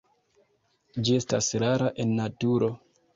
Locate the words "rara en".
1.65-2.15